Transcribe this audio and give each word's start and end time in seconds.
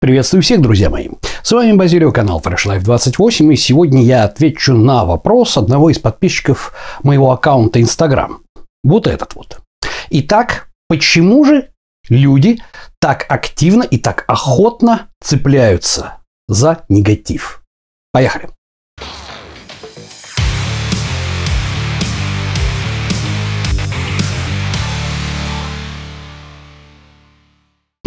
Приветствую 0.00 0.42
всех, 0.42 0.60
друзья 0.60 0.90
мои. 0.90 1.08
С 1.42 1.50
вами 1.50 1.72
Базилио, 1.72 2.12
канал 2.12 2.40
Fresh 2.40 2.66
Life 2.66 2.82
28, 2.84 3.52
и 3.52 3.56
сегодня 3.56 4.04
я 4.04 4.22
отвечу 4.22 4.74
на 4.74 5.04
вопрос 5.04 5.56
одного 5.56 5.90
из 5.90 5.98
подписчиков 5.98 6.72
моего 7.02 7.32
аккаунта 7.32 7.80
Instagram. 7.80 8.44
Вот 8.84 9.08
этот 9.08 9.34
вот. 9.34 9.58
Итак, 10.10 10.68
почему 10.88 11.44
же 11.44 11.70
люди 12.08 12.62
так 13.00 13.26
активно 13.28 13.82
и 13.82 13.98
так 13.98 14.24
охотно 14.28 15.08
цепляются 15.20 16.18
за 16.46 16.84
негатив? 16.88 17.64
Поехали. 18.12 18.50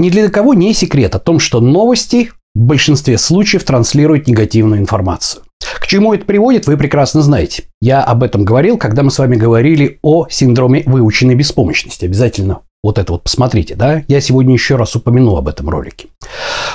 Ни 0.02 0.09
для 0.09 0.29
кого 0.29 0.55
не 0.55 0.73
секрет 0.73 1.13
о 1.13 1.20
том, 1.20 1.38
что 1.38 1.59
новости 1.59 2.31
в 2.55 2.59
большинстве 2.59 3.20
случаев 3.20 3.64
транслируют 3.64 4.25
негативную 4.25 4.82
информацию. 4.82 5.43
К 5.79 5.86
чему 5.86 6.15
это 6.15 6.25
приводит, 6.25 6.65
вы 6.65 6.75
прекрасно 6.75 7.21
знаете. 7.21 7.65
Я 7.82 8.01
об 8.01 8.23
этом 8.23 8.43
говорил, 8.43 8.79
когда 8.79 9.04
мы 9.04 9.11
с 9.11 9.19
вами 9.19 9.36
говорили 9.36 10.00
о 10.01 10.28
синдроме 10.28 10.82
выученной 10.87 11.36
беспомощности. 11.36 12.06
Обязательно 12.06 12.61
вот 12.83 12.97
это 12.97 13.11
вот 13.11 13.21
посмотрите, 13.21 13.75
да? 13.75 14.01
Я 14.07 14.21
сегодня 14.21 14.54
еще 14.54 14.75
раз 14.75 14.95
упомяну 14.95 15.36
об 15.36 15.47
этом 15.47 15.69
ролике. 15.69 16.07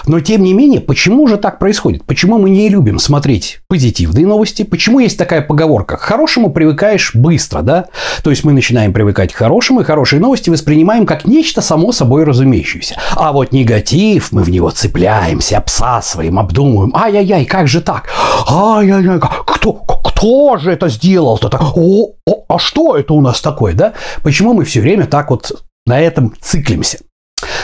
Но 0.07 0.21
тем 0.21 0.43
не 0.43 0.55
менее, 0.55 0.81
почему 0.81 1.27
же 1.27 1.37
так 1.37 1.59
происходит? 1.59 2.05
Почему 2.05 2.39
мы 2.39 2.51
не 2.51 2.69
любим 2.69 2.99
смотреть 2.99 3.61
позитивные 3.69 4.27
новости? 4.27 4.63
Почему 4.63 5.01
есть 5.01 5.19
такая 5.19 5.43
поговорка? 5.43 5.97
К 5.97 6.01
хорошему 6.01 6.51
привыкаешь 6.51 7.15
быстро, 7.15 7.63
да? 7.63 7.87
То 8.23 8.31
есть 8.31 8.45
мы 8.45 8.53
начинаем 8.53 8.93
привыкать 8.93 9.33
к 9.33 9.37
хорошему, 9.37 9.81
и 9.81 9.85
хорошие 9.85 10.21
новости 10.21 10.51
воспринимаем 10.51 11.07
как 11.07 11.27
нечто 11.27 11.61
само 11.61 11.93
собой 11.93 12.25
разумеющееся. 12.25 12.97
А 13.13 13.33
вот 13.33 13.53
негатив, 13.53 14.33
мы 14.33 14.43
в 14.43 14.51
него 14.51 14.71
цепляемся, 14.71 15.59
обсасываем, 15.59 16.39
обдумываем. 16.39 16.95
Ай-яй-яй, 16.95 17.45
как 17.45 17.69
же 17.69 17.81
так? 17.81 18.09
Ай-яй-яй, 18.49 19.19
кто, 19.19 19.73
кто 19.73 20.57
же 20.59 20.73
это 20.73 20.89
сделал-то? 20.89 21.49
О, 21.75 22.13
о, 22.27 22.45
а 22.49 22.59
что 22.59 22.97
это 22.97 23.13
у 23.15 23.21
нас 23.21 23.41
такое, 23.41 23.75
да? 23.75 23.93
Почему 24.23 24.53
мы 24.53 24.65
все 24.65 24.81
время 24.81 25.07
так 25.07 25.31
вот 25.31 25.53
на 25.87 26.01
этом 26.01 26.35
циклимся. 26.41 26.99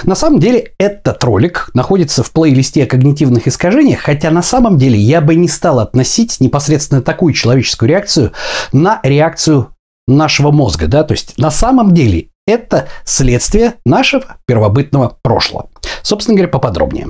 На 0.05 0.15
самом 0.15 0.41
деле 0.41 0.73
этот 0.79 1.23
ролик 1.25 1.71
находится 1.75 2.23
в 2.23 2.31
плейлисте 2.33 2.85
о 2.85 2.87
когнитивных 2.87 3.48
искажениях, 3.48 4.01
хотя 4.01 4.31
на 4.31 4.43
самом 4.43 4.79
деле 4.79 4.99
я 4.99 5.21
бы 5.21 5.34
не 5.34 5.49
стал 5.49 5.81
относить 5.81 6.41
непосредственно 6.41 7.03
такую 7.03 7.34
человеческую 7.34 7.89
реакцию 7.89 8.33
на 8.73 9.01
реакцию 9.03 9.75
нашего 10.07 10.51
мозга. 10.51 10.87
Да? 10.87 11.05
То 11.05 11.12
есть 11.12 11.39
на 11.39 11.51
самом 11.51 11.95
деле 11.95 12.29
это 12.47 12.89
следствие 13.05 13.75
нашего 13.84 14.37
первобытного 14.47 15.17
прошлого. 15.23 15.71
Собственно 16.03 16.37
говоря, 16.37 16.51
поподробнее. 16.51 17.09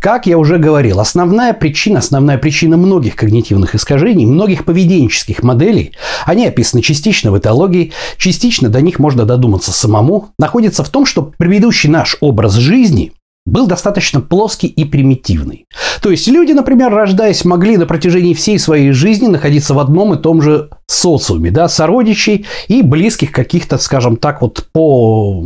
Как 0.00 0.26
я 0.26 0.38
уже 0.38 0.58
говорил, 0.58 1.00
основная 1.00 1.52
причина, 1.52 1.98
основная 1.98 2.38
причина 2.38 2.76
многих 2.76 3.16
когнитивных 3.16 3.74
искажений, 3.74 4.26
многих 4.26 4.64
поведенческих 4.64 5.42
моделей, 5.42 5.92
они 6.24 6.46
описаны 6.46 6.82
частично 6.82 7.32
в 7.32 7.38
этологии, 7.38 7.92
частично 8.16 8.68
до 8.68 8.80
них 8.80 8.98
можно 8.98 9.24
додуматься 9.24 9.72
самому, 9.72 10.28
находится 10.38 10.84
в 10.84 10.88
том, 10.88 11.04
что 11.04 11.32
предыдущий 11.36 11.88
наш 11.88 12.16
образ 12.20 12.54
жизни 12.54 13.12
был 13.48 13.66
достаточно 13.66 14.20
плоский 14.20 14.68
и 14.68 14.84
примитивный. 14.84 15.66
То 16.02 16.10
есть 16.10 16.28
люди, 16.28 16.52
например, 16.52 16.92
рождаясь, 16.92 17.44
могли 17.44 17.76
на 17.76 17.86
протяжении 17.86 18.34
всей 18.34 18.58
своей 18.58 18.92
жизни 18.92 19.26
находиться 19.26 19.74
в 19.74 19.78
одном 19.78 20.14
и 20.14 20.22
том 20.22 20.42
же 20.42 20.70
социуме, 20.86 21.50
да, 21.50 21.68
сородичей 21.68 22.46
и 22.68 22.82
близких 22.82 23.32
каких-то, 23.32 23.78
скажем 23.78 24.16
так, 24.16 24.42
вот 24.42 24.66
по 24.72 25.44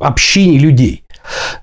общине 0.00 0.58
людей. 0.58 1.05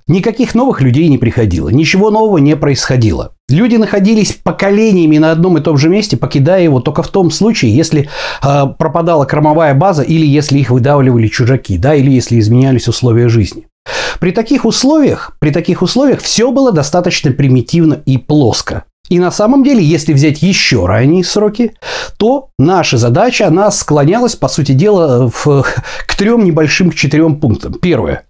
Никаких 0.08 0.56
новых 0.56 0.82
людей 0.82 1.08
не 1.10 1.18
приходило, 1.18 1.70
ничего 1.70 2.12
нового 2.12 2.38
не 2.38 2.56
происходило. 2.56 3.34
Люди 3.50 3.76
находились 3.76 4.34
поколениями 4.34 5.18
на 5.18 5.32
одном 5.32 5.58
и 5.58 5.62
том 5.62 5.78
же 5.78 5.90
месте, 5.90 6.18
покидая 6.18 6.64
его 6.64 6.80
только 6.80 7.04
в 7.04 7.10
том 7.10 7.30
случае, 7.32 7.76
если 7.76 8.10
э, 8.42 8.64
пропадала 8.78 9.26
кормовая 9.26 9.74
база 9.74 10.02
или 10.02 10.26
если 10.26 10.60
их 10.60 10.70
выдавливали 10.70 11.28
чужаки, 11.28 11.78
да, 11.78 11.94
или 11.96 12.10
если 12.10 12.40
изменялись 12.40 12.88
условия 12.88 13.30
жизни. 13.30 13.68
При 14.20 14.32
таких 14.32 14.66
условиях, 14.66 15.36
при 15.40 15.52
таких 15.52 15.82
условиях 15.82 16.22
все 16.22 16.52
было 16.52 16.72
достаточно 16.72 17.32
примитивно 17.32 18.02
и 18.06 18.18
плоско. 18.18 18.86
И 19.10 19.20
на 19.20 19.32
самом 19.32 19.64
деле, 19.64 19.84
если 19.84 20.14
взять 20.14 20.42
еще 20.42 20.86
ранние 20.86 21.26
сроки, 21.26 21.74
то 22.18 22.50
наша 22.58 22.98
задача, 22.98 23.48
она 23.48 23.70
склонялась, 23.70 24.36
по 24.36 24.48
сути 24.48 24.72
дела, 24.72 25.30
в, 25.30 25.66
к 26.08 26.16
трем 26.16 26.46
небольшим, 26.46 26.90
к 26.90 26.96
четырем 26.96 27.40
пунктам. 27.40 27.74
Первое. 27.74 28.24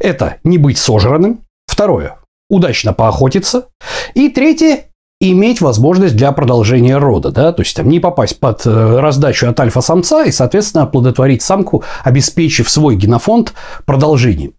Это 0.00 0.38
не 0.44 0.58
быть 0.58 0.78
сожранным. 0.78 1.40
Второе– 1.66 2.16
удачно 2.50 2.92
поохотиться. 2.92 3.66
И 4.14 4.28
третье– 4.28 4.84
иметь 5.20 5.60
возможность 5.60 6.16
для 6.16 6.32
продолжения 6.32 6.98
рода, 6.98 7.30
да, 7.30 7.52
то 7.52 7.62
есть 7.62 7.76
там 7.76 7.88
не 7.88 8.00
попасть 8.00 8.40
под 8.40 8.66
э, 8.66 9.00
раздачу 9.00 9.48
от 9.48 9.58
альфа-самца 9.58 10.24
и, 10.24 10.32
соответственно, 10.32 10.84
оплодотворить 10.84 11.42
самку, 11.42 11.84
обеспечив 12.02 12.68
свой 12.68 12.96
генофонд 12.96 13.54
продолжением. 13.86 14.52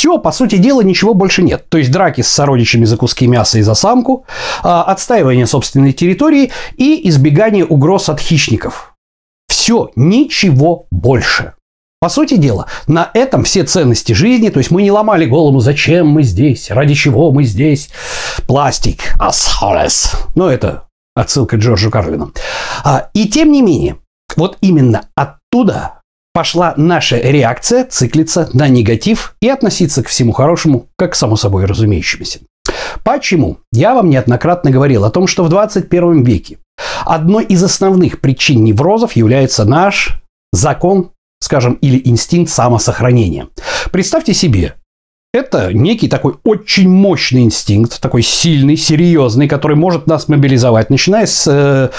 Все, 0.00 0.16
по 0.18 0.32
сути 0.32 0.56
дела, 0.56 0.82
ничего 0.82 1.12
больше 1.12 1.42
нет. 1.42 1.68
То 1.68 1.76
есть 1.76 1.90
драки 1.90 2.22
с 2.22 2.28
сородичами 2.28 2.86
за 2.86 2.96
куски 2.96 3.26
мяса 3.26 3.58
и 3.58 3.62
за 3.62 3.74
самку, 3.74 4.24
а, 4.62 4.84
отстаивание 4.84 5.46
собственной 5.46 5.92
территории 5.92 6.52
и 6.76 7.06
избегание 7.08 7.66
угроз 7.66 8.08
от 8.08 8.18
хищников. 8.18 8.94
Все, 9.48 9.90
ничего 9.96 10.86
больше. 10.90 11.52
По 12.00 12.08
сути 12.08 12.38
дела, 12.38 12.64
на 12.86 13.10
этом 13.12 13.44
все 13.44 13.62
ценности 13.62 14.14
жизни, 14.14 14.48
то 14.48 14.58
есть 14.58 14.70
мы 14.70 14.82
не 14.82 14.90
ломали 14.90 15.26
голову, 15.26 15.60
зачем 15.60 16.06
мы 16.08 16.22
здесь, 16.22 16.70
ради 16.70 16.94
чего 16.94 17.30
мы 17.30 17.44
здесь. 17.44 17.90
Пластик, 18.46 19.14
асхолес. 19.18 20.14
Но 20.34 20.50
это 20.50 20.84
отсылка 21.14 21.56
Джорджу 21.56 21.90
Карлину. 21.90 22.32
А, 22.84 23.10
и 23.12 23.28
тем 23.28 23.52
не 23.52 23.60
менее, 23.60 23.98
вот 24.34 24.56
именно 24.62 25.08
оттуда 25.14 26.00
пошла 26.32 26.72
наша 26.78 27.18
реакция 27.18 27.84
циклиться 27.84 28.48
на 28.54 28.66
негатив 28.68 29.34
и 29.42 29.50
относиться 29.50 30.02
к 30.02 30.08
всему 30.08 30.32
хорошему, 30.32 30.86
как 30.96 31.14
само 31.14 31.36
собой 31.36 31.66
разумеющемуся. 31.66 32.40
Почему? 33.04 33.58
Я 33.72 33.94
вам 33.94 34.08
неоднократно 34.08 34.70
говорил 34.70 35.04
о 35.04 35.10
том, 35.10 35.26
что 35.26 35.44
в 35.44 35.50
21 35.50 36.22
веке 36.22 36.56
одной 37.04 37.44
из 37.44 37.62
основных 37.62 38.22
причин 38.22 38.64
неврозов 38.64 39.12
является 39.12 39.66
наш 39.66 40.22
закон 40.50 41.10
скажем, 41.40 41.74
или 41.74 42.00
инстинкт 42.04 42.50
самосохранения. 42.50 43.48
Представьте 43.90 44.34
себе, 44.34 44.74
это 45.32 45.72
некий 45.72 46.08
такой 46.08 46.34
очень 46.42 46.88
мощный 46.88 47.42
инстинкт, 47.42 48.00
такой 48.00 48.22
сильный, 48.22 48.76
серьезный, 48.76 49.46
который 49.46 49.76
может 49.76 50.08
нас 50.08 50.26
мобилизовать, 50.26 50.90
начиная 50.90 51.26
с 51.26 51.46
э, 51.46 51.90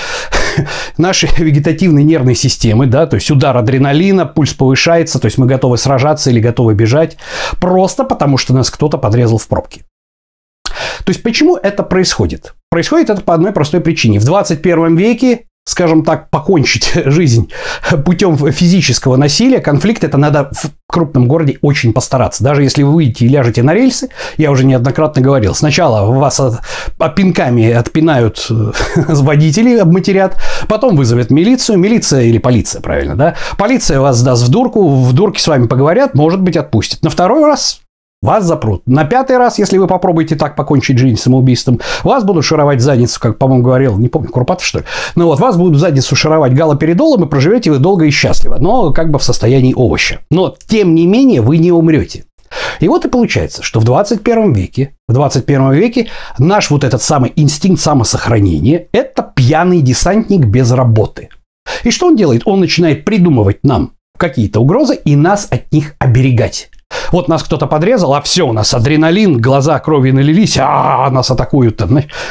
нашей 0.98 1.30
вегетативной 1.38 2.04
нервной 2.04 2.36
системы, 2.36 2.88
да, 2.88 3.08
то 3.08 3.16
есть 3.16 3.32
удар 3.32 3.56
адреналина, 3.56 4.26
пульс 4.26 4.54
повышается, 4.54 5.18
то 5.18 5.28
есть 5.28 5.38
мы 5.38 5.46
готовы 5.46 5.78
сражаться 5.78 6.30
или 6.30 6.42
готовы 6.42 6.74
бежать, 6.74 7.16
просто 7.62 8.04
потому 8.04 8.38
что 8.38 8.54
нас 8.54 8.70
кто-то 8.70 8.98
подрезал 8.98 9.38
в 9.38 9.48
пробке. 9.48 9.86
То 11.06 11.10
есть 11.10 11.24
почему 11.24 11.56
это 11.56 11.84
происходит? 11.84 12.54
Происходит 12.70 13.10
это 13.10 13.22
по 13.22 13.34
одной 13.34 13.54
простой 13.54 13.80
причине. 13.80 14.20
В 14.20 14.26
21 14.26 14.96
веке 14.98 15.46
скажем 15.66 16.04
так, 16.04 16.30
покончить 16.30 16.92
жизнь 17.06 17.52
путем 18.06 18.38
физического 18.52 19.16
насилия, 19.16 19.60
конфликт, 19.60 20.04
это 20.04 20.18
надо 20.18 20.50
в 20.54 20.72
крупном 20.88 21.28
городе 21.28 21.60
очень 21.62 21.94
постараться. 21.94 22.44
Даже 22.44 22.64
если 22.64 22.84
вы 22.84 22.94
выйдете 22.94 23.26
и 23.26 23.30
ляжете 23.30 23.64
на 23.64 23.74
рельсы, 23.74 24.10
я 24.38 24.52
уже 24.52 24.66
неоднократно 24.66 25.22
говорил, 25.22 25.54
сначала 25.54 26.12
вас 26.12 26.40
от, 26.40 26.60
пинками 27.16 27.72
отпинают 27.72 28.48
э, 28.50 28.72
водители, 29.08 29.78
обматерят, 29.78 30.38
потом 30.68 30.96
вызовет 30.96 31.30
милицию, 31.30 31.78
милиция 31.78 32.24
или 32.24 32.40
полиция, 32.40 32.82
правильно, 32.82 33.16
да? 33.16 33.36
Полиция 33.58 34.00
вас 34.00 34.18
сдаст 34.18 34.44
в 34.44 34.50
дурку, 34.50 34.90
в 34.90 35.14
дурке 35.14 35.42
с 35.42 35.48
вами 35.48 35.68
поговорят, 35.68 36.16
может 36.16 36.42
быть, 36.42 36.58
отпустит. 36.58 37.04
На 37.04 37.10
второй 37.10 37.46
раз 37.46 37.82
вас 38.22 38.46
запрут. 38.46 38.84
На 38.86 39.04
пятый 39.04 39.38
раз, 39.38 39.58
если 39.58 39.78
вы 39.78 39.88
попробуете 39.88 40.36
так 40.36 40.56
покончить 40.56 40.98
жизнь 40.98 41.18
самоубийством, 41.18 41.80
вас 42.04 42.24
будут 42.24 42.46
шаровать 42.46 42.82
задницу, 42.82 43.20
как, 43.20 43.38
по-моему, 43.38 43.64
говорил, 43.64 43.98
не 43.98 44.10
помню, 44.10 44.30
Курпатов, 44.30 44.66
что 44.66 44.80
ли. 44.80 44.86
Ну 45.16 45.26
вот, 45.26 45.40
вас 45.40 45.58
будут 45.58 45.80
задницу 45.80 46.16
шаровать 46.16 46.54
галоперидолом, 46.54 47.26
и 47.26 47.28
проживете 47.30 47.72
вы 47.72 47.80
долго 47.80 48.06
и 48.06 48.12
счастливо, 48.12 48.58
но 48.60 48.94
как 48.94 49.12
бы 49.12 49.20
в 49.20 49.24
состоянии 49.24 49.74
овоща. 49.76 50.20
Но, 50.30 50.56
тем 50.68 50.94
не 50.94 51.08
менее, 51.08 51.42
вы 51.42 51.58
не 51.58 51.72
умрете. 51.72 52.26
И 52.80 52.88
вот 52.88 53.06
и 53.06 53.10
получается, 53.10 53.64
что 53.64 53.80
в 53.80 53.86
21 53.86 54.54
веке, 54.54 54.96
в 55.08 55.14
21 55.14 55.72
веке 55.72 56.10
наш 56.38 56.70
вот 56.70 56.84
этот 56.84 57.02
самый 57.02 57.32
инстинкт 57.36 57.82
самосохранения– 57.82 58.88
это 58.92 59.32
пьяный 59.36 59.82
десантник 59.82 60.46
без 60.46 60.72
работы. 60.72 61.30
И 61.84 61.92
что 61.92 62.08
он 62.08 62.16
делает? 62.16 62.44
Он 62.46 62.60
начинает 62.60 63.06
придумывать 63.06 63.60
нам 63.64 63.94
какие-то 64.18 64.60
угрозы 64.60 65.00
и 65.06 65.16
нас 65.16 65.48
от 65.50 65.72
них 65.72 65.96
оберегать. 66.00 66.70
Вот 67.12 67.28
нас 67.28 67.44
кто-то 67.44 67.68
подрезал, 67.68 68.14
а 68.14 68.22
все, 68.22 68.48
у 68.48 68.54
нас 68.54 68.74
адреналин, 68.74 69.40
глаза 69.40 69.80
крови 69.80 70.12
налились, 70.12 70.58
а 70.60 71.10
нас 71.10 71.30
атакуют. 71.30 71.82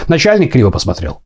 Начальник 0.08 0.52
криво 0.52 0.70
посмотрел. 0.70 1.20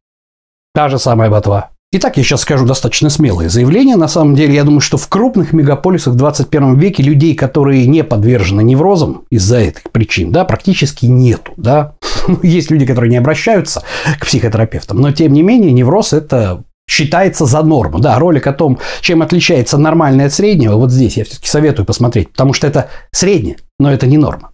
Та 0.74 0.88
же 0.88 0.98
самая 0.98 1.30
ботва. 1.30 1.70
Итак, 1.92 2.16
я 2.16 2.24
сейчас 2.24 2.40
скажу 2.40 2.66
достаточно 2.66 3.08
смелое 3.08 3.48
заявление. 3.48 3.94
На 3.94 4.08
самом 4.08 4.34
деле, 4.34 4.52
я 4.56 4.64
думаю, 4.64 4.80
что 4.80 4.96
в 4.96 5.08
крупных 5.08 5.52
мегаполисах 5.52 6.14
в 6.14 6.16
21 6.16 6.76
веке 6.76 7.04
людей, 7.04 7.36
которые 7.36 7.86
не 7.86 8.02
подвержены 8.02 8.62
неврозам 8.62 9.26
из-за 9.30 9.58
этих 9.58 9.92
причин, 9.92 10.32
да, 10.32 10.44
практически 10.44 11.06
нету. 11.06 11.52
Да. 11.56 11.94
Есть 12.42 12.72
люди, 12.72 12.84
которые 12.84 13.12
не 13.12 13.18
обращаются 13.18 13.84
к 14.18 14.26
психотерапевтам, 14.26 15.00
но 15.00 15.12
тем 15.12 15.32
не 15.32 15.42
менее 15.42 15.70
невроз– 15.70 16.12
это 16.12 16.64
считается 16.88 17.46
за 17.46 17.62
норму. 17.62 17.98
Да, 17.98 18.18
ролик 18.18 18.46
о 18.46 18.52
том, 18.52 18.78
чем 19.00 19.22
отличается 19.22 19.78
нормальное 19.78 20.26
от 20.26 20.32
среднего, 20.32 20.76
вот 20.76 20.90
здесь 20.90 21.16
я 21.16 21.24
все-таки 21.24 21.48
советую 21.48 21.86
посмотреть, 21.86 22.30
потому 22.30 22.52
что 22.52 22.66
это 22.66 22.90
среднее, 23.12 23.56
но 23.78 23.92
это 23.92 24.06
не 24.06 24.18
норма. 24.18 24.52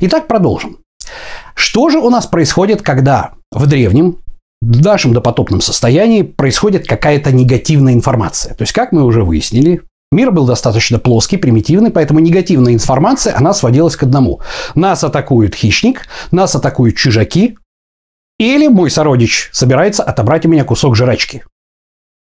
Итак, 0.00 0.26
продолжим. 0.26 0.78
Что 1.54 1.88
же 1.90 1.98
у 1.98 2.10
нас 2.10 2.26
происходит, 2.26 2.82
когда 2.82 3.32
в 3.52 3.66
древнем 3.66 4.18
в 4.62 4.82
нашем 4.82 5.12
допотопном 5.12 5.60
состоянии 5.60 6.22
происходит 6.22 6.86
какая-то 6.86 7.30
негативная 7.30 7.92
информация. 7.92 8.54
То 8.54 8.62
есть, 8.62 8.72
как 8.72 8.90
мы 8.90 9.04
уже 9.04 9.22
выяснили, 9.22 9.82
мир 10.10 10.30
был 10.30 10.46
достаточно 10.46 10.98
плоский, 10.98 11.36
примитивный, 11.36 11.90
поэтому 11.90 12.20
негативная 12.20 12.72
информация, 12.72 13.36
она 13.36 13.52
сводилась 13.52 13.96
к 13.96 14.02
одному. 14.02 14.40
Нас 14.74 15.04
атакует 15.04 15.54
хищник, 15.54 16.06
нас 16.30 16.54
атакуют 16.54 16.96
чужаки, 16.96 17.58
или 18.38 18.68
мой 18.68 18.90
сородич 18.90 19.50
собирается 19.52 20.02
отобрать 20.02 20.44
у 20.46 20.48
меня 20.48 20.64
кусок 20.64 20.96
жрачки. 20.96 21.44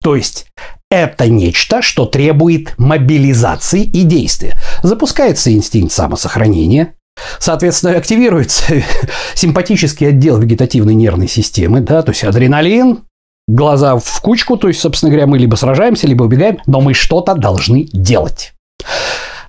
То 0.03 0.17
есть, 0.17 0.47
это 0.91 1.29
нечто, 1.29 1.83
что 1.83 2.07
требует 2.07 2.79
мобилизации 2.79 3.83
и 3.83 4.05
действия. 4.05 4.59
Запускается 4.83 5.53
инстинкт 5.53 5.93
самосохранения, 5.93 6.95
Соответственно, 7.39 7.97
активируется 7.97 8.83
симпатический 9.35 10.09
отдел 10.09 10.39
вегетативной 10.39 10.95
нервной 10.95 11.29
системы, 11.29 11.81
да, 11.81 12.03
то 12.03 12.13
есть 12.13 12.25
адреналин, 12.25 13.01
глаза 13.49 13.97
в 13.99 14.21
кучку, 14.21 14.57
то 14.57 14.69
есть, 14.69 14.81
собственно 14.81 15.11
говоря, 15.11 15.27
мы 15.27 15.39
либо 15.39 15.57
сражаемся, 15.57 16.07
либо 16.07 16.25
убегаем, 16.25 16.59
но 16.67 16.81
мы 16.81 16.95
что-то 16.95 17.35
должны 17.35 17.85
делать. 17.93 18.53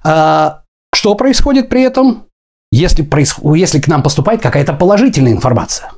А, 0.04 0.64
что 0.96 1.16
происходит 1.16 1.70
при 1.70 1.84
этом, 1.84 2.26
если, 2.72 3.08
если 3.56 3.80
к 3.80 3.88
нам 3.88 4.02
поступает 4.02 4.42
какая-то 4.42 4.74
положительная 4.74 5.34
информация? 5.34 5.92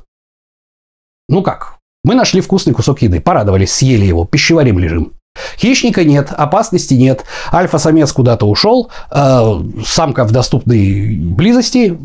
Ну 1.28 1.42
как? 1.42 1.78
Мы 2.04 2.14
нашли 2.14 2.40
вкусный 2.40 2.74
кусок 2.74 3.02
еды, 3.02 3.20
порадовались, 3.20 3.72
съели 3.72 4.04
его, 4.04 4.24
пищеварим 4.24 4.78
лежим. 4.78 5.12
Хищника 5.56 6.04
нет, 6.04 6.32
опасности 6.32 6.94
нет. 6.94 7.24
Альфа-самец 7.52 8.12
куда-то 8.12 8.46
ушел, 8.46 8.90
э, 9.10 9.60
самка 9.86 10.24
в 10.24 10.32
доступной 10.32 11.16
близости. 11.16 11.98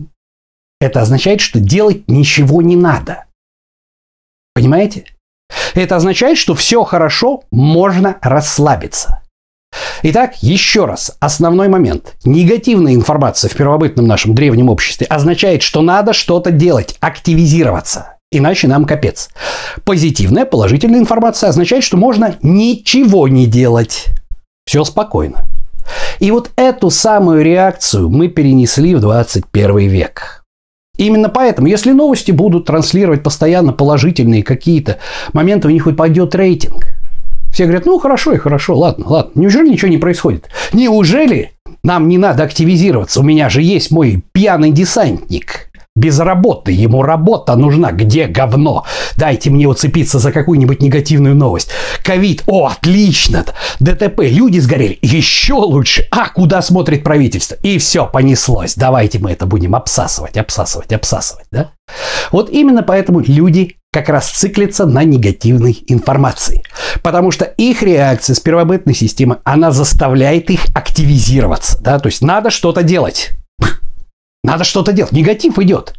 Это 0.79 1.01
означает, 1.01 1.41
что 1.41 1.59
делать 1.59 2.07
ничего 2.07 2.61
не 2.61 2.75
надо. 2.75 3.25
Понимаете? 4.53 5.05
Это 5.73 5.95
означает, 5.95 6.37
что 6.37 6.53
все 6.53 6.83
хорошо, 6.83 7.43
можно 7.51 8.17
расслабиться. 8.21 9.21
Итак, 10.03 10.41
еще 10.41 10.85
раз, 10.85 11.17
основной 11.19 11.67
момент. 11.67 12.15
Негативная 12.23 12.93
информация 12.93 13.49
в 13.49 13.55
первобытном 13.55 14.05
нашем 14.05 14.35
древнем 14.35 14.69
обществе 14.69 15.07
означает, 15.07 15.63
что 15.63 15.81
надо 15.81 16.13
что-то 16.13 16.51
делать, 16.51 16.97
активизироваться– 17.01 18.13
Иначе 18.31 18.67
нам 18.67 18.85
капец. 18.85 19.29
Позитивная, 19.85 20.45
положительная 20.45 20.99
информация 20.99 21.49
означает, 21.49 21.83
что 21.83 21.95
можно 21.95 22.35
ничего 22.41 23.27
не 23.27 23.45
делать. 23.45 24.07
Все 24.65 24.83
спокойно. 24.83 25.45
И 26.19 26.31
вот 26.31 26.51
эту 26.57 26.89
самую 26.89 27.43
реакцию 27.43 28.09
мы 28.09 28.27
перенесли 28.27 28.95
в 28.95 28.99
21 28.99 29.77
век. 29.87 30.43
Именно 30.97 31.29
поэтому, 31.29 31.67
если 31.67 31.91
новости 31.91 32.31
будут 32.31 32.65
транслировать 32.65 33.23
постоянно 33.23 33.71
положительные 33.71 34.43
какие-то 34.43 34.97
моменты, 35.31 35.69
у 35.69 35.71
них 35.71 35.87
упадет 35.87 36.35
рейтинг. 36.35 36.87
Все 37.53 37.63
говорят, 37.63 37.85
ну 37.85 37.97
хорошо 37.97 38.33
и 38.33 38.37
хорошо, 38.37 38.77
ладно, 38.77 39.05
ладно. 39.07 39.31
Неужели 39.39 39.69
ничего 39.69 39.89
не 39.89 39.97
происходит? 39.97 40.49
Неужели 40.73 41.53
нам 41.83 42.09
не 42.09 42.17
надо 42.17 42.43
активизироваться? 42.43 43.21
У 43.21 43.23
меня 43.23 43.47
же 43.47 43.61
есть 43.61 43.89
мой 43.89 44.23
пьяный 44.33 44.71
десантник 44.71 45.66
без 45.97 46.19
работы. 46.19 46.71
Ему 46.71 47.01
работа 47.01 47.55
нужна. 47.55 47.91
Где 47.91 48.27
говно? 48.27 48.85
Дайте 49.15 49.49
мне 49.49 49.67
уцепиться 49.67 50.19
за 50.19 50.31
какую-нибудь 50.31 50.81
негативную 50.81 51.35
новость. 51.35 51.71
Ковид. 52.03 52.43
О, 52.45 52.67
отлично. 52.67 53.43
ДТП. 53.79 54.21
Люди 54.21 54.59
сгорели. 54.59 54.99
Еще 55.01 55.53
лучше. 55.53 56.07
А, 56.11 56.29
куда 56.29 56.61
смотрит 56.61 57.03
правительство? 57.03 57.55
И 57.63 57.79
все, 57.79 58.05
понеслось. 58.05 58.75
Давайте 58.75 59.17
мы 59.19 59.31
это 59.31 59.47
будем 59.47 59.75
обсасывать, 59.75 60.37
обсасывать, 60.37 60.93
обсасывать. 60.93 61.47
Да? 61.51 61.71
Вот 62.31 62.49
именно 62.49 62.83
поэтому 62.83 63.21
люди 63.21 63.77
как 63.91 64.09
раз 64.09 64.29
циклятся 64.29 64.85
на 64.85 65.03
негативной 65.03 65.83
информации. 65.87 66.61
Потому 67.01 67.31
что 67.31 67.45
их 67.45 67.81
реакция 67.81 68.35
с 68.35 68.39
первобытной 68.39 68.93
системы, 68.93 69.39
она 69.43 69.71
заставляет 69.71 70.51
их 70.51 70.65
активизироваться. 70.75 71.81
Да? 71.81 71.97
То 71.97 72.07
есть 72.07 72.21
надо 72.21 72.51
что-то 72.51 72.83
делать. 72.83 73.31
Надо 74.47 74.63
что-то 74.63 74.93
делать. 74.93 75.11
Негатив 75.11 75.59
идет. 75.59 75.93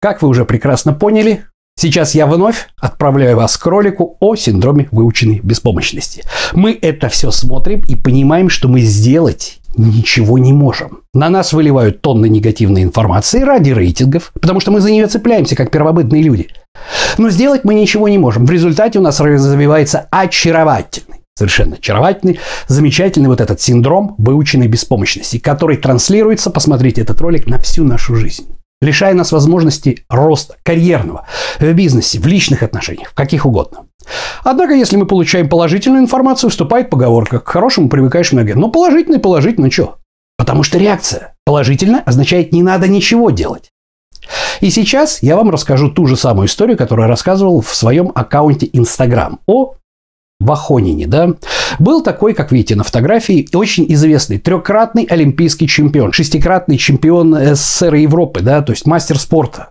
Как 0.00 0.22
вы 0.22 0.28
уже 0.28 0.46
прекрасно 0.46 0.94
поняли, 0.94 1.44
сейчас 1.78 2.14
я 2.14 2.26
вновь 2.26 2.68
отправляю 2.80 3.36
вас 3.36 3.58
к 3.58 3.66
ролику 3.66 4.16
о 4.18 4.34
синдроме 4.34 4.88
выученной 4.90 5.40
беспомощности. 5.42 6.24
Мы 6.54 6.78
это 6.80 7.10
все 7.10 7.30
смотрим 7.30 7.82
и 7.86 7.96
понимаем, 7.96 8.48
что 8.48 8.68
мы 8.68 8.80
сделать 8.80 9.58
ничего 9.76 10.38
не 10.38 10.54
можем. 10.54 11.02
На 11.12 11.28
нас 11.28 11.52
выливают 11.52 12.00
тонны 12.00 12.30
негативной 12.30 12.82
информации 12.82 13.42
ради 13.42 13.70
рейтингов, 13.70 14.32
потому 14.40 14.60
что 14.60 14.70
мы 14.70 14.80
за 14.80 14.90
нее 14.90 15.06
цепляемся, 15.06 15.54
как 15.54 15.70
первобытные 15.70 16.22
люди. 16.22 16.48
Но 17.18 17.28
сделать 17.28 17.64
мы 17.64 17.74
ничего 17.74 18.08
не 18.08 18.16
можем. 18.16 18.46
В 18.46 18.50
результате 18.50 18.98
у 18.98 19.02
нас 19.02 19.20
развивается 19.20 20.08
очаровательный 20.10 21.19
совершенно 21.40 21.76
очаровательный, 21.76 22.38
замечательный 22.68 23.28
вот 23.28 23.40
этот 23.40 23.60
синдром 23.62 24.14
выученной 24.18 24.68
беспомощности, 24.68 25.38
который 25.38 25.78
транслируется, 25.78 26.50
посмотрите 26.50 27.00
этот 27.00 27.18
ролик, 27.20 27.46
на 27.46 27.58
всю 27.58 27.82
нашу 27.82 28.14
жизнь 28.14 28.46
лишая 28.82 29.12
нас 29.12 29.30
возможности 29.30 30.04
роста 30.08 30.56
карьерного, 30.62 31.26
в 31.58 31.72
бизнесе, 31.74 32.18
в 32.18 32.26
личных 32.26 32.62
отношениях, 32.62 33.10
в 33.10 33.14
каких 33.14 33.44
угодно. 33.44 33.86
Однако, 34.42 34.72
если 34.72 34.96
мы 34.96 35.04
получаем 35.04 35.50
положительную 35.50 36.02
информацию, 36.02 36.48
вступает 36.48 36.88
поговорка 36.88 37.40
«к 37.40 37.48
хорошему 37.48 37.90
привыкаешь 37.90 38.32
многие». 38.32 38.54
Но 38.54 38.70
положительный 38.70 39.18
положительно 39.18 39.70
что? 39.70 39.98
Потому 40.38 40.62
что 40.62 40.78
реакция 40.78 41.34
положительно 41.44 42.02
означает 42.06 42.52
«не 42.52 42.62
надо 42.62 42.88
ничего 42.88 43.28
делать». 43.28 43.70
И 44.60 44.70
сейчас 44.70 45.22
я 45.22 45.36
вам 45.36 45.50
расскажу 45.50 45.90
ту 45.90 46.06
же 46.06 46.16
самую 46.16 46.48
историю, 46.48 46.78
которую 46.78 47.04
я 47.04 47.08
рассказывал 47.08 47.60
в 47.60 47.74
своем 47.74 48.12
аккаунте 48.14 48.66
Instagram 48.66 49.40
о 49.46 49.74
Вахонине, 50.40 51.06
да, 51.06 51.34
был 51.78 52.02
такой, 52.02 52.34
как 52.34 52.50
видите 52.50 52.74
на 52.74 52.82
фотографии, 52.82 53.48
очень 53.54 53.86
известный 53.92 54.38
трехкратный 54.38 55.04
олимпийский 55.04 55.68
чемпион, 55.68 56.12
шестикратный 56.12 56.78
чемпион 56.78 57.36
СССР 57.54 57.94
и 57.94 58.02
Европы, 58.02 58.40
да, 58.40 58.62
то 58.62 58.72
есть 58.72 58.86
мастер 58.86 59.18
спорта. 59.18 59.70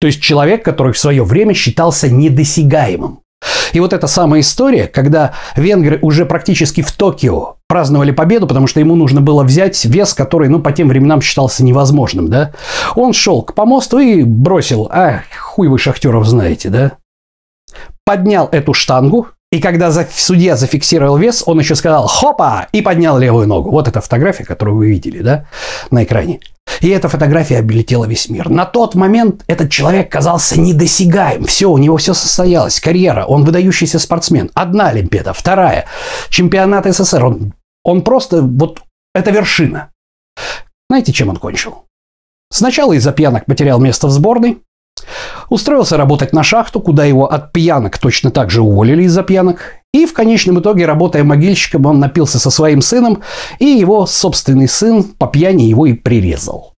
То 0.00 0.06
есть 0.06 0.20
человек, 0.20 0.64
который 0.64 0.92
в 0.92 0.98
свое 0.98 1.24
время 1.24 1.54
считался 1.54 2.10
недосягаемым. 2.10 3.20
И 3.72 3.80
вот 3.80 3.92
эта 3.92 4.06
самая 4.06 4.40
история, 4.40 4.86
когда 4.86 5.32
венгры 5.56 5.98
уже 6.02 6.26
практически 6.26 6.82
в 6.82 6.92
Токио 6.92 7.56
праздновали 7.66 8.10
победу, 8.10 8.46
потому 8.46 8.66
что 8.66 8.80
ему 8.80 8.94
нужно 8.96 9.20
было 9.20 9.42
взять 9.42 9.82
вес, 9.84 10.14
который, 10.14 10.48
ну, 10.48 10.60
по 10.60 10.72
тем 10.72 10.88
временам 10.88 11.22
считался 11.22 11.64
невозможным, 11.64 12.28
да. 12.28 12.52
Он 12.94 13.12
шел 13.12 13.42
к 13.42 13.54
помосту 13.54 13.98
и 13.98 14.22
бросил, 14.22 14.88
а, 14.92 15.22
хуй 15.38 15.68
вы 15.68 15.78
шахтеров 15.78 16.26
знаете, 16.26 16.68
да. 16.68 16.92
Поднял 18.04 18.48
эту 18.52 18.74
штангу, 18.74 19.28
и 19.52 19.60
когда 19.60 19.92
судья 20.10 20.56
зафиксировал 20.56 21.18
вес, 21.18 21.42
он 21.44 21.58
еще 21.58 21.74
сказал 21.74 22.06
«хопа!» 22.06 22.68
и 22.72 22.80
поднял 22.80 23.18
левую 23.18 23.46
ногу. 23.46 23.70
Вот 23.70 23.86
эта 23.86 24.00
фотография, 24.00 24.44
которую 24.44 24.78
вы 24.78 24.88
видели 24.88 25.20
да, 25.20 25.44
на 25.90 26.04
экране. 26.04 26.40
И 26.80 26.88
эта 26.88 27.10
фотография 27.10 27.58
облетела 27.58 28.06
весь 28.06 28.30
мир. 28.30 28.48
На 28.48 28.64
тот 28.64 28.94
момент 28.94 29.44
этот 29.48 29.70
человек 29.70 30.10
казался 30.10 30.58
недосягаем. 30.58 31.44
Все, 31.44 31.70
у 31.70 31.76
него 31.76 31.98
все 31.98 32.14
состоялось. 32.14 32.80
Карьера. 32.80 33.26
Он 33.26 33.44
выдающийся 33.44 33.98
спортсмен. 33.98 34.50
Одна 34.54 34.88
Олимпиада, 34.88 35.34
вторая. 35.34 35.84
Чемпионат 36.30 36.86
СССР. 36.86 37.22
Он, 37.22 37.52
он 37.84 38.00
просто... 38.00 38.40
Вот 38.40 38.80
это 39.14 39.32
вершина. 39.32 39.90
Знаете, 40.88 41.12
чем 41.12 41.28
он 41.28 41.36
кончил? 41.36 41.84
Сначала 42.50 42.94
из-за 42.94 43.12
пьянок 43.12 43.44
потерял 43.44 43.78
место 43.78 44.06
в 44.06 44.12
сборной. 44.12 44.62
Устроился 45.48 45.96
работать 45.96 46.32
на 46.32 46.42
шахту, 46.42 46.80
куда 46.80 47.04
его 47.04 47.30
от 47.30 47.52
пьянок 47.52 47.98
точно 47.98 48.30
так 48.30 48.50
же 48.50 48.62
уволили 48.62 49.02
из-за 49.04 49.22
пьянок. 49.22 49.74
И 49.92 50.06
в 50.06 50.14
конечном 50.14 50.60
итоге, 50.60 50.86
работая 50.86 51.24
могильщиком, 51.24 51.84
он 51.86 51.98
напился 51.98 52.38
со 52.38 52.50
своим 52.50 52.80
сыном, 52.80 53.22
и 53.58 53.66
его 53.66 54.06
собственный 54.06 54.68
сын 54.68 55.02
по 55.04 55.26
пьяни 55.26 55.64
его 55.64 55.86
и 55.86 55.92
прирезал. 55.92 56.72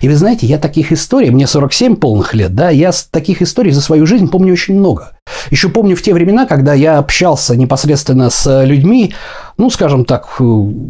И 0.00 0.08
вы 0.08 0.16
знаете, 0.16 0.46
я 0.46 0.58
таких 0.58 0.92
историй, 0.92 1.30
мне 1.30 1.46
47 1.46 1.96
полных 1.96 2.34
лет, 2.34 2.54
да, 2.54 2.70
я 2.70 2.90
таких 3.10 3.40
историй 3.40 3.70
за 3.70 3.80
свою 3.80 4.04
жизнь 4.04 4.28
помню 4.28 4.52
очень 4.52 4.78
много. 4.78 5.12
Еще 5.50 5.68
помню 5.68 5.96
в 5.96 6.02
те 6.02 6.12
времена, 6.12 6.44
когда 6.44 6.74
я 6.74 6.98
общался 6.98 7.56
непосредственно 7.56 8.30
с 8.30 8.64
людьми, 8.64 9.14
ну, 9.58 9.70
скажем 9.70 10.04
так, 10.04 10.40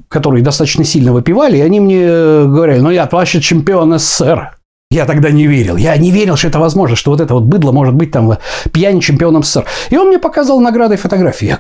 которые 0.09 0.43
достаточно 0.43 0.85
сильно 0.85 1.13
выпивали, 1.13 1.59
и 1.59 1.63
они 1.63 1.79
мне 1.81 2.07
говорили, 2.07 2.81
ну, 2.81 2.91
я 2.91 3.09
вообще 3.11 3.41
чемпион 3.41 3.99
СССР. 3.99 4.57
Я 4.91 5.05
тогда 5.05 5.31
не 5.31 5.47
верил. 5.47 5.77
Я 5.77 5.97
не 5.97 6.11
верил, 6.11 6.37
что 6.37 6.49
это 6.49 6.59
возможно, 6.59 6.97
что 6.97 7.11
вот 7.11 7.21
это 7.21 7.35
вот 7.35 7.45
быдло 7.45 7.73
может 7.73 7.95
быть 7.95 8.13
там 8.13 8.39
пьянь 8.73 9.01
чемпионом 9.01 9.43
СССР. 9.43 9.67
И 9.91 9.97
он 9.97 10.09
мне 10.09 10.19
показал 10.19 10.61
награды 10.61 10.95
и 10.95 10.99
фотографии. 10.99 11.47
Я 11.47 11.59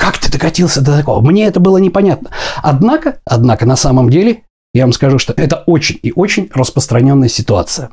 как 0.00 0.16
ты 0.16 0.32
докатился 0.32 0.80
до 0.80 0.96
такого? 0.96 1.20
Мне 1.20 1.46
это 1.46 1.60
было 1.60 1.76
непонятно. 1.76 2.30
Однако, 2.62 3.20
однако 3.26 3.66
на 3.66 3.76
самом 3.76 4.08
деле, 4.08 4.44
я 4.72 4.84
вам 4.84 4.94
скажу, 4.94 5.18
что 5.18 5.34
это 5.36 5.62
очень 5.66 5.98
и 6.02 6.10
очень 6.14 6.48
распространенная 6.54 7.28
ситуация. 7.28 7.90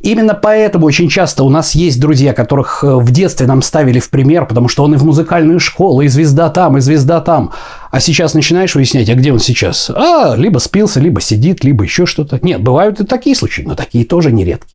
Именно 0.00 0.34
поэтому 0.34 0.86
очень 0.86 1.08
часто 1.08 1.44
у 1.44 1.50
нас 1.50 1.74
есть 1.74 2.00
друзья, 2.00 2.32
которых 2.32 2.84
э, 2.84 2.94
в 2.94 3.10
детстве 3.10 3.46
нам 3.46 3.62
ставили 3.62 3.98
в 3.98 4.10
пример, 4.10 4.46
потому 4.46 4.68
что 4.68 4.84
он 4.84 4.94
и 4.94 4.96
в 4.96 5.04
музыкальную 5.04 5.60
школу, 5.60 6.02
и 6.02 6.08
звезда 6.08 6.48
там, 6.50 6.78
и 6.78 6.80
звезда 6.80 7.20
там. 7.20 7.52
А 7.90 8.00
сейчас 8.00 8.34
начинаешь 8.34 8.74
выяснять, 8.74 9.08
а 9.08 9.14
где 9.14 9.32
он 9.32 9.40
сейчас? 9.40 9.90
А, 9.90 10.34
либо 10.36 10.58
спился, 10.58 11.00
либо 11.00 11.20
сидит, 11.20 11.64
либо 11.64 11.84
еще 11.84 12.06
что-то. 12.06 12.38
Нет, 12.42 12.62
бывают 12.62 13.00
и 13.00 13.04
такие 13.04 13.34
случаи, 13.34 13.62
но 13.62 13.74
такие 13.74 14.04
тоже 14.04 14.30
нередки. 14.30 14.74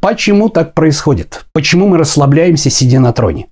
Почему 0.00 0.48
так 0.48 0.74
происходит? 0.74 1.44
Почему 1.52 1.86
мы 1.86 1.98
расслабляемся, 1.98 2.70
сидя 2.70 3.00
на 3.00 3.12
троне? 3.12 3.46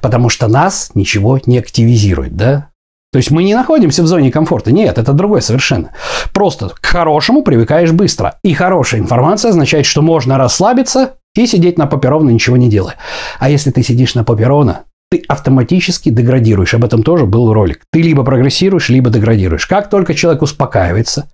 Потому 0.00 0.28
что 0.28 0.48
нас 0.48 0.90
ничего 0.94 1.40
не 1.46 1.58
активизирует, 1.58 2.36
да? 2.36 2.71
То 3.12 3.18
есть 3.18 3.30
мы 3.30 3.44
не 3.44 3.54
находимся 3.54 4.02
в 4.02 4.06
зоне 4.06 4.32
комфорта. 4.32 4.72
Нет, 4.72 4.96
это 4.96 5.12
другое 5.12 5.42
совершенно. 5.42 5.90
Просто 6.32 6.70
к 6.70 6.84
хорошему 6.84 7.42
привыкаешь 7.42 7.92
быстро. 7.92 8.38
И 8.42 8.54
хорошая 8.54 9.00
информация 9.00 9.50
означает, 9.50 9.84
что 9.84 10.00
можно 10.00 10.38
расслабиться 10.38 11.16
и 11.34 11.46
сидеть 11.46 11.76
на 11.76 11.86
попе 11.86 12.08
ровно, 12.08 12.30
ничего 12.30 12.56
не 12.56 12.70
делая. 12.70 12.96
А 13.38 13.50
если 13.50 13.70
ты 13.70 13.82
сидишь 13.82 14.14
на 14.14 14.24
попе 14.24 14.46
ровно, 14.46 14.84
ты 15.10 15.22
автоматически 15.28 16.08
деградируешь. 16.08 16.72
Об 16.72 16.86
этом 16.86 17.02
тоже 17.02 17.26
был 17.26 17.52
ролик. 17.52 17.82
Ты 17.92 18.00
либо 18.00 18.24
прогрессируешь, 18.24 18.88
либо 18.88 19.10
деградируешь. 19.10 19.66
Как 19.66 19.90
только 19.90 20.14
человек 20.14 20.40
успокаивается, 20.40 21.30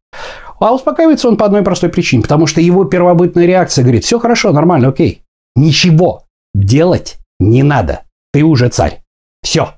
а 0.59 0.75
успокаивается 0.75 1.29
он 1.29 1.37
по 1.37 1.47
одной 1.47 1.63
простой 1.63 1.91
причине, 1.91 2.23
потому 2.23 2.49
что 2.49 2.61
его 2.61 2.85
первобытная 2.87 3.47
реакция 3.47 3.85
говорит, 3.85 4.05
все 4.05 4.19
хорошо, 4.19 4.51
нормально, 4.51 4.89
окей. 4.89 5.23
Ничего 5.55 6.25
делать 6.55 7.19
не 7.39 7.63
надо. 7.63 8.01
Ты 8.33 8.43
уже 8.43 8.69
царь. 8.69 9.01
Все. 9.43 9.78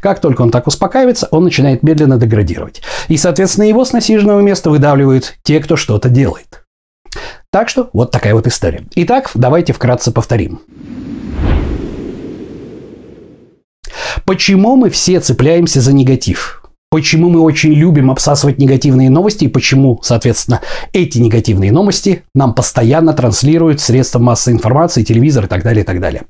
Как 0.00 0.20
только 0.20 0.42
он 0.42 0.50
так 0.50 0.66
успокаивается, 0.66 1.28
он 1.30 1.44
начинает 1.44 1.82
медленно 1.82 2.18
деградировать. 2.18 2.82
И, 3.08 3.16
соответственно, 3.16 3.64
его 3.64 3.84
с 3.84 3.92
насиженного 3.92 4.40
места 4.40 4.70
выдавливают 4.70 5.34
те, 5.42 5.60
кто 5.60 5.76
что-то 5.76 6.08
делает. 6.08 6.64
Так 7.50 7.68
что 7.68 7.90
вот 7.92 8.10
такая 8.10 8.34
вот 8.34 8.46
история. 8.46 8.84
Итак, 8.94 9.30
давайте 9.34 9.72
вкратце 9.72 10.10
повторим. 10.10 10.60
Почему 14.24 14.76
мы 14.76 14.90
все 14.90 15.20
цепляемся 15.20 15.80
за 15.80 15.92
негатив? 15.92 16.62
Почему 16.90 17.30
мы 17.30 17.40
очень 17.40 17.72
любим 17.72 18.10
обсасывать 18.10 18.58
негативные 18.58 19.08
новости 19.08 19.44
и 19.44 19.48
почему, 19.48 19.98
соответственно, 20.02 20.60
эти 20.92 21.18
негативные 21.18 21.72
новости 21.72 22.24
нам 22.34 22.54
постоянно 22.54 23.14
транслируют 23.14 23.80
средства 23.80 24.18
массовой 24.18 24.56
информации, 24.56 25.02
телевизор 25.02 25.46
и 25.46 25.48
так 25.48 25.62
далее, 25.62 25.84
и 25.84 25.86
так 25.86 26.00
далее. 26.00 26.24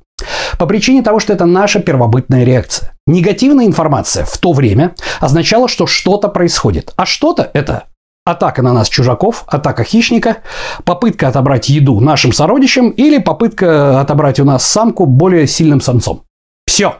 По 0.58 0.66
причине 0.66 1.02
того, 1.02 1.18
что 1.18 1.32
это 1.32 1.46
наша 1.46 1.80
первобытная 1.80 2.44
реакция. 2.44 2.91
Негативная 3.06 3.66
информация 3.66 4.24
в 4.24 4.38
то 4.38 4.52
время 4.52 4.94
означала, 5.20 5.68
что 5.68 5.86
что-то 5.86 6.28
происходит. 6.28 6.92
А 6.96 7.04
что-то 7.04 7.50
это 7.52 7.84
атака 8.24 8.62
на 8.62 8.72
нас 8.72 8.88
чужаков, 8.88 9.44
атака 9.48 9.82
хищника, 9.82 10.38
попытка 10.84 11.28
отобрать 11.28 11.68
еду 11.68 11.98
нашим 12.00 12.32
сородичам 12.32 12.90
или 12.90 13.18
попытка 13.18 14.00
отобрать 14.00 14.38
у 14.38 14.44
нас 14.44 14.64
самку 14.64 15.06
более 15.06 15.48
сильным 15.48 15.80
самцом. 15.80 16.22
Все. 16.66 16.96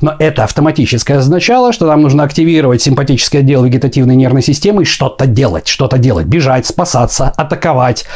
Но 0.00 0.14
это 0.18 0.44
автоматически 0.44 1.12
означало, 1.12 1.72
что 1.72 1.86
нам 1.86 2.02
нужно 2.02 2.22
активировать 2.22 2.82
симпатический 2.82 3.40
отдел 3.40 3.64
вегетативной 3.64 4.16
нервной 4.16 4.42
системы 4.42 4.82
и 4.82 4.86
что-то 4.86 5.26
делать, 5.26 5.66
что-то 5.68 5.98
делать, 5.98 6.26
бежать, 6.26 6.66
спасаться, 6.66 7.32
атаковать, 7.36 8.06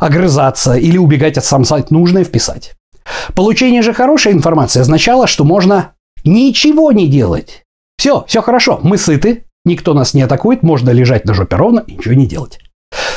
огрызаться 0.00 0.74
или 0.74 0.98
убегать 0.98 1.38
от 1.38 1.44
самца. 1.44 1.84
Нужно 1.90 2.24
вписать. 2.24 2.74
Получение 3.34 3.82
же 3.82 3.92
хорошей 3.94 4.32
информации 4.32 4.80
означало, 4.80 5.26
что 5.26 5.44
можно 5.44 5.92
ничего 6.24 6.92
не 6.92 7.08
делать. 7.08 7.64
Все, 7.98 8.24
все 8.26 8.42
хорошо, 8.42 8.80
мы 8.82 8.98
сыты, 8.98 9.44
никто 9.64 9.94
нас 9.94 10.14
не 10.14 10.22
атакует, 10.22 10.62
можно 10.62 10.90
лежать 10.90 11.24
на 11.24 11.34
жопе 11.34 11.56
ровно 11.56 11.84
и 11.86 11.94
ничего 11.94 12.14
не 12.14 12.26
делать. 12.26 12.58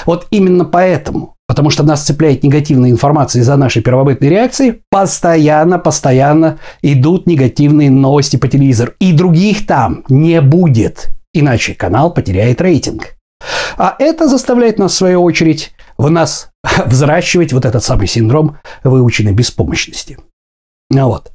Вот 0.05 0.27
именно 0.31 0.65
поэтому, 0.65 1.35
потому 1.47 1.69
что 1.69 1.83
нас 1.83 2.03
цепляет 2.03 2.43
негативная 2.43 2.91
информация 2.91 3.41
из-за 3.41 3.55
нашей 3.55 3.81
первобытной 3.81 4.29
реакции, 4.29 4.81
постоянно, 4.89 5.79
постоянно 5.79 6.59
идут 6.81 7.27
негативные 7.27 7.89
новости 7.89 8.37
по 8.37 8.47
телевизору. 8.47 8.93
И 8.99 9.13
других 9.13 9.65
там 9.65 10.03
не 10.09 10.41
будет, 10.41 11.09
иначе 11.33 11.73
канал 11.73 12.13
потеряет 12.13 12.61
рейтинг. 12.61 13.15
А 13.77 13.95
это 13.99 14.27
заставляет 14.27 14.79
нас, 14.79 14.93
в 14.93 14.95
свою 14.95 15.23
очередь, 15.23 15.73
в 15.97 16.09
нас 16.09 16.49
взращивать 16.85 17.53
вот 17.53 17.65
этот 17.65 17.83
самый 17.83 18.07
синдром 18.07 18.57
выученной 18.83 19.33
беспомощности. 19.33 20.17
Ну 20.89 21.07
вот. 21.07 21.31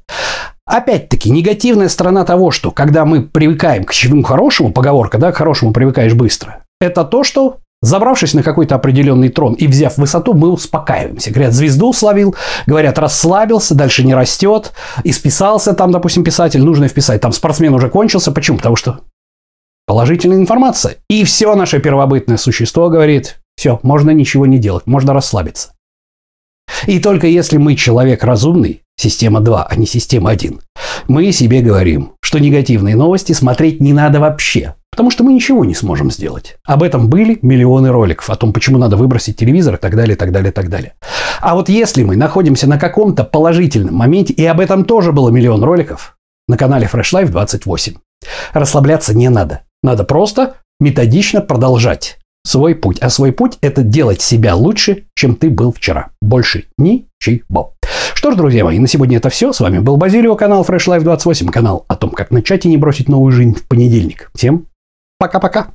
Опять-таки, 0.65 1.29
негативная 1.29 1.89
сторона 1.89 2.23
того, 2.23 2.51
что 2.51 2.71
когда 2.71 3.05
мы 3.05 3.23
привыкаем 3.23 3.83
к 3.83 3.93
чему 3.93 4.23
хорошему, 4.23 4.71
поговорка, 4.71 5.17
да, 5.17 5.31
к 5.31 5.37
хорошему 5.37 5.73
привыкаешь 5.73 6.13
быстро, 6.13 6.63
это 6.79 7.03
то, 7.03 7.23
что 7.23 7.57
Забравшись 7.83 8.35
на 8.35 8.43
какой-то 8.43 8.75
определенный 8.75 9.29
трон 9.29 9.55
и 9.55 9.65
взяв 9.65 9.97
высоту, 9.97 10.35
мы 10.35 10.51
успокаиваемся. 10.51 11.31
Говорят, 11.31 11.53
звезду 11.53 11.91
словил, 11.93 12.35
говорят, 12.67 12.99
расслабился, 12.99 13.73
дальше 13.73 14.03
не 14.03 14.13
растет, 14.13 14.73
исписался 15.03 15.73
там, 15.73 15.91
допустим, 15.91 16.23
писатель, 16.23 16.61
нужно 16.61 16.87
вписать. 16.87 17.21
Там 17.21 17.31
спортсмен 17.31 17.73
уже 17.73 17.89
кончился. 17.89 18.31
Почему? 18.31 18.57
Потому 18.57 18.75
что 18.75 18.99
положительная 19.87 20.37
информация. 20.37 20.97
И 21.09 21.23
все 21.23 21.55
наше 21.55 21.79
первобытное 21.79 22.37
существо 22.37 22.89
говорит, 22.89 23.39
все, 23.57 23.79
можно 23.81 24.11
ничего 24.11 24.45
не 24.45 24.59
делать, 24.59 24.85
можно 24.85 25.13
расслабиться. 25.15 25.71
И 26.87 26.99
только 26.99 27.27
если 27.27 27.57
мы 27.57 27.75
человек 27.75 28.23
разумный, 28.23 28.81
система 28.97 29.39
2, 29.39 29.63
а 29.63 29.75
не 29.75 29.85
система 29.85 30.29
1, 30.31 30.59
мы 31.07 31.31
себе 31.31 31.61
говорим, 31.61 32.13
что 32.21 32.39
негативные 32.39 32.95
новости 32.95 33.33
смотреть 33.33 33.81
не 33.81 33.93
надо 33.93 34.19
вообще, 34.19 34.75
потому 34.91 35.11
что 35.11 35.23
мы 35.23 35.33
ничего 35.33 35.65
не 35.65 35.73
сможем 35.73 36.11
сделать. 36.11 36.57
Об 36.65 36.83
этом 36.83 37.09
были 37.09 37.39
миллионы 37.41 37.91
роликов, 37.91 38.29
о 38.29 38.35
том, 38.35 38.53
почему 38.53 38.77
надо 38.77 38.97
выбросить 38.97 39.37
телевизор 39.37 39.75
и 39.75 39.77
так 39.77 39.95
далее, 39.95 40.15
и 40.15 40.17
так 40.17 40.31
далее, 40.31 40.51
и 40.51 40.53
так 40.53 40.69
далее. 40.69 40.93
А 41.41 41.55
вот 41.55 41.69
если 41.69 42.03
мы 42.03 42.15
находимся 42.15 42.67
на 42.67 42.77
каком-то 42.77 43.23
положительном 43.23 43.95
моменте, 43.95 44.33
и 44.33 44.45
об 44.45 44.59
этом 44.59 44.85
тоже 44.85 45.11
было 45.11 45.29
миллион 45.29 45.63
роликов, 45.63 46.17
на 46.47 46.57
канале 46.57 46.89
Fresh 46.91 47.13
Life 47.13 47.29
28, 47.29 47.93
расслабляться 48.53 49.15
не 49.15 49.29
надо. 49.29 49.61
Надо 49.83 50.03
просто 50.03 50.55
методично 50.79 51.41
продолжать 51.41 52.17
свой 52.43 52.75
путь. 52.75 52.99
А 52.99 53.09
свой 53.09 53.31
путь– 53.31 53.57
это 53.61 53.83
делать 53.83 54.21
себя 54.21 54.55
лучше, 54.55 55.05
чем 55.15 55.35
ты 55.35 55.49
был 55.49 55.71
вчера. 55.71 56.11
Больше 56.21 56.65
ничего. 56.77 57.75
Что 58.13 58.31
ж, 58.31 58.35
друзья 58.35 58.63
мои, 58.63 58.79
на 58.79 58.87
сегодня 58.87 59.17
это 59.17 59.29
все. 59.29 59.51
С 59.51 59.59
вами 59.59 59.79
был 59.79 59.97
Базилио, 59.97 60.35
канал 60.35 60.63
Fresh 60.63 60.87
Life 60.87 61.01
28, 61.01 61.47
канал 61.47 61.85
о 61.87 61.95
том, 61.95 62.11
как 62.11 62.31
начать 62.31 62.65
и 62.65 62.69
не 62.69 62.77
бросить 62.77 63.09
новую 63.09 63.31
жизнь 63.31 63.55
в 63.55 63.67
понедельник. 63.67 64.29
Всем 64.35 64.67
пока-пока. 65.17 65.69